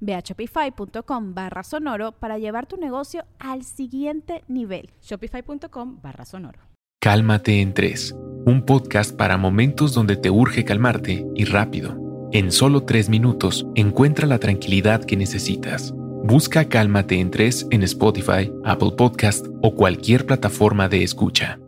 Ve 0.00 0.14
a 0.14 0.20
shopify.com 0.20 1.34
barra 1.34 1.62
sonoro 1.62 2.12
para 2.12 2.38
llevar 2.38 2.66
tu 2.66 2.76
negocio 2.76 3.24
al 3.38 3.64
siguiente 3.64 4.44
nivel. 4.48 4.90
Shopify.com 5.02 6.00
barra 6.02 6.24
sonoro. 6.24 6.60
Cálmate 7.00 7.60
en 7.60 7.74
3, 7.74 8.16
un 8.44 8.64
podcast 8.66 9.16
para 9.16 9.36
momentos 9.36 9.94
donde 9.94 10.16
te 10.16 10.30
urge 10.30 10.64
calmarte 10.64 11.24
y 11.36 11.44
rápido. 11.44 12.08
En 12.32 12.52
solo 12.52 12.82
tres 12.82 13.08
minutos, 13.08 13.66
encuentra 13.74 14.26
la 14.26 14.38
tranquilidad 14.38 15.04
que 15.04 15.16
necesitas. 15.16 15.94
Busca 16.24 16.68
Cálmate 16.68 17.20
en 17.20 17.30
3 17.30 17.68
en 17.70 17.82
Spotify, 17.84 18.52
Apple 18.64 18.92
Podcast 18.98 19.46
o 19.62 19.74
cualquier 19.74 20.26
plataforma 20.26 20.88
de 20.88 21.04
escucha. 21.04 21.58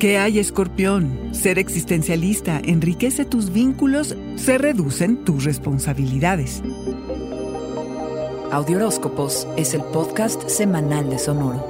¿Qué 0.00 0.16
hay, 0.16 0.38
escorpión? 0.38 1.34
Ser 1.34 1.58
existencialista 1.58 2.58
enriquece 2.64 3.26
tus 3.26 3.52
vínculos, 3.52 4.16
se 4.36 4.56
reducen 4.56 5.26
tus 5.26 5.44
responsabilidades. 5.44 6.62
Audioróscopos 8.50 9.46
es 9.58 9.74
el 9.74 9.82
podcast 9.82 10.48
semanal 10.48 11.10
de 11.10 11.18
Sonoro. 11.18 11.62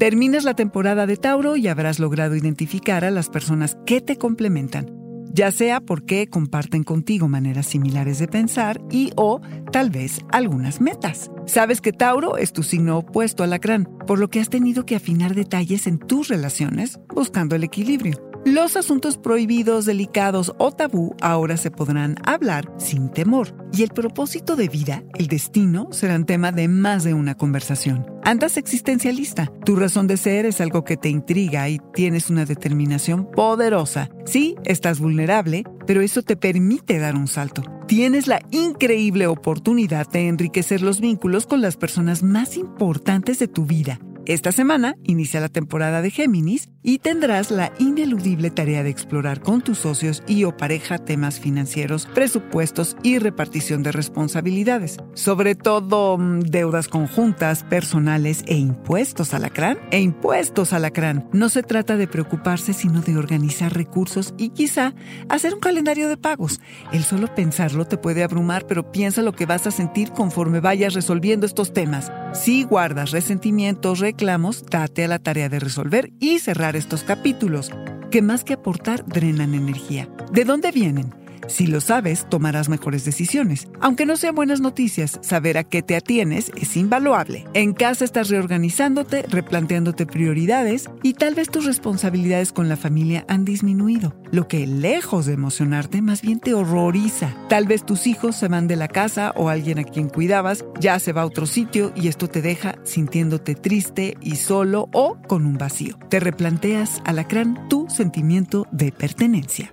Terminas 0.00 0.42
la 0.42 0.54
temporada 0.54 1.06
de 1.06 1.16
Tauro 1.16 1.54
y 1.54 1.68
habrás 1.68 2.00
logrado 2.00 2.34
identificar 2.34 3.04
a 3.04 3.12
las 3.12 3.28
personas 3.28 3.78
que 3.86 4.00
te 4.00 4.18
complementan 4.18 4.97
ya 5.32 5.50
sea 5.50 5.80
porque 5.80 6.26
comparten 6.28 6.84
contigo 6.84 7.28
maneras 7.28 7.66
similares 7.66 8.18
de 8.18 8.28
pensar 8.28 8.80
y 8.90 9.12
o 9.16 9.40
tal 9.72 9.90
vez 9.90 10.20
algunas 10.30 10.80
metas. 10.80 11.30
Sabes 11.46 11.80
que 11.80 11.92
Tauro 11.92 12.36
es 12.36 12.52
tu 12.52 12.62
signo 12.62 12.98
opuesto 12.98 13.42
al 13.42 13.50
Lacrán, 13.50 13.88
por 14.06 14.18
lo 14.18 14.28
que 14.28 14.40
has 14.40 14.50
tenido 14.50 14.84
que 14.84 14.96
afinar 14.96 15.34
detalles 15.34 15.86
en 15.86 15.98
tus 15.98 16.28
relaciones 16.28 16.98
buscando 17.14 17.56
el 17.56 17.64
equilibrio. 17.64 18.27
Los 18.52 18.76
asuntos 18.76 19.18
prohibidos, 19.18 19.84
delicados 19.84 20.54
o 20.56 20.72
tabú 20.72 21.14
ahora 21.20 21.58
se 21.58 21.70
podrán 21.70 22.16
hablar 22.24 22.72
sin 22.78 23.10
temor. 23.10 23.54
Y 23.74 23.82
el 23.82 23.90
propósito 23.90 24.56
de 24.56 24.68
vida, 24.68 25.02
el 25.18 25.26
destino, 25.26 25.88
serán 25.92 26.24
tema 26.24 26.50
de 26.50 26.66
más 26.66 27.04
de 27.04 27.12
una 27.12 27.34
conversación. 27.34 28.06
Andas 28.24 28.56
existencialista. 28.56 29.52
Tu 29.66 29.76
razón 29.76 30.06
de 30.06 30.16
ser 30.16 30.46
es 30.46 30.62
algo 30.62 30.82
que 30.82 30.96
te 30.96 31.10
intriga 31.10 31.68
y 31.68 31.78
tienes 31.92 32.30
una 32.30 32.46
determinación 32.46 33.30
poderosa. 33.30 34.08
Sí, 34.24 34.56
estás 34.64 34.98
vulnerable, 34.98 35.64
pero 35.86 36.00
eso 36.00 36.22
te 36.22 36.36
permite 36.36 36.98
dar 36.98 37.16
un 37.16 37.28
salto. 37.28 37.62
Tienes 37.86 38.28
la 38.28 38.40
increíble 38.50 39.26
oportunidad 39.26 40.08
de 40.08 40.26
enriquecer 40.26 40.80
los 40.80 41.02
vínculos 41.02 41.46
con 41.46 41.60
las 41.60 41.76
personas 41.76 42.22
más 42.22 42.56
importantes 42.56 43.38
de 43.40 43.48
tu 43.48 43.66
vida 43.66 44.00
esta 44.28 44.52
semana 44.52 44.94
inicia 45.04 45.40
la 45.40 45.48
temporada 45.48 46.02
de 46.02 46.10
Géminis 46.10 46.68
y 46.82 46.98
tendrás 46.98 47.50
la 47.50 47.72
ineludible 47.78 48.50
tarea 48.50 48.82
de 48.82 48.90
explorar 48.90 49.40
con 49.40 49.62
tus 49.62 49.78
socios 49.78 50.22
y 50.26 50.44
o 50.44 50.54
pareja 50.54 50.98
temas 50.98 51.40
financieros, 51.40 52.04
presupuestos 52.14 52.94
y 53.02 53.18
repartición 53.18 53.82
de 53.82 53.90
responsabilidades. 53.90 54.98
Sobre 55.14 55.54
todo 55.54 56.18
mm, 56.18 56.40
deudas 56.40 56.88
conjuntas, 56.88 57.64
personales 57.64 58.44
e 58.46 58.56
impuestos 58.56 59.32
alacrán. 59.32 59.78
E 59.90 60.00
impuestos 60.00 60.74
alacrán. 60.74 61.26
No 61.32 61.48
se 61.48 61.62
trata 61.62 61.96
de 61.96 62.06
preocuparse 62.06 62.74
sino 62.74 63.00
de 63.00 63.16
organizar 63.16 63.72
recursos 63.72 64.34
y 64.36 64.50
quizá 64.50 64.94
hacer 65.30 65.54
un 65.54 65.60
calendario 65.60 66.10
de 66.10 66.18
pagos. 66.18 66.60
El 66.92 67.02
solo 67.02 67.34
pensarlo 67.34 67.86
te 67.86 67.96
puede 67.96 68.22
abrumar, 68.22 68.66
pero 68.66 68.92
piensa 68.92 69.22
lo 69.22 69.32
que 69.32 69.46
vas 69.46 69.66
a 69.66 69.70
sentir 69.70 70.10
conforme 70.10 70.60
vayas 70.60 70.92
resolviendo 70.92 71.46
estos 71.46 71.72
temas. 71.72 72.12
Si 72.34 72.64
guardas 72.64 73.10
resentimientos, 73.10 74.00
reclamos, 74.18 74.66
date 74.66 75.04
a 75.04 75.08
la 75.08 75.20
tarea 75.20 75.48
de 75.48 75.60
resolver 75.60 76.10
y 76.18 76.40
cerrar 76.40 76.74
estos 76.74 77.04
capítulos, 77.04 77.70
que 78.10 78.20
más 78.20 78.42
que 78.42 78.54
aportar 78.54 79.06
drenan 79.06 79.54
energía. 79.54 80.08
¿De 80.32 80.44
dónde 80.44 80.72
vienen? 80.72 81.14
Si 81.48 81.66
lo 81.66 81.80
sabes, 81.80 82.26
tomarás 82.28 82.68
mejores 82.68 83.04
decisiones. 83.04 83.68
Aunque 83.80 84.04
no 84.06 84.16
sean 84.16 84.34
buenas 84.34 84.60
noticias, 84.60 85.18
saber 85.22 85.56
a 85.56 85.64
qué 85.64 85.82
te 85.82 85.96
atienes 85.96 86.52
es 86.56 86.76
invaluable. 86.76 87.46
En 87.54 87.72
casa 87.72 88.04
estás 88.04 88.28
reorganizándote, 88.28 89.22
replanteándote 89.22 90.06
prioridades 90.06 90.90
y 91.02 91.14
tal 91.14 91.34
vez 91.34 91.48
tus 91.50 91.64
responsabilidades 91.64 92.52
con 92.52 92.68
la 92.68 92.76
familia 92.76 93.24
han 93.28 93.46
disminuido, 93.46 94.14
lo 94.30 94.46
que 94.46 94.66
lejos 94.66 95.26
de 95.26 95.32
emocionarte 95.32 96.02
más 96.02 96.20
bien 96.20 96.38
te 96.38 96.52
horroriza. 96.52 97.34
Tal 97.48 97.66
vez 97.66 97.84
tus 97.84 98.06
hijos 98.06 98.36
se 98.36 98.48
van 98.48 98.68
de 98.68 98.76
la 98.76 98.88
casa 98.88 99.32
o 99.34 99.48
alguien 99.48 99.78
a 99.78 99.84
quien 99.84 100.10
cuidabas 100.10 100.64
ya 100.78 100.98
se 100.98 101.12
va 101.12 101.22
a 101.22 101.26
otro 101.26 101.46
sitio 101.46 101.92
y 101.96 102.08
esto 102.08 102.28
te 102.28 102.42
deja 102.42 102.76
sintiéndote 102.84 103.54
triste 103.54 104.16
y 104.20 104.36
solo 104.36 104.88
o 104.92 105.16
con 105.26 105.46
un 105.46 105.56
vacío. 105.56 105.98
Te 106.10 106.20
replanteas, 106.20 107.00
alacrán, 107.06 107.68
tu 107.68 107.88
sentimiento 107.88 108.66
de 108.70 108.92
pertenencia. 108.92 109.72